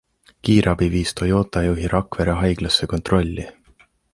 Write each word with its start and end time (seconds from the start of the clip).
Kiirabi 0.47 0.87
viis 0.93 1.13
Toyota 1.19 1.63
juhi 1.67 1.91
Rakvere 1.93 2.39
haiglasse 2.41 2.89
kontrolli. 2.95 3.47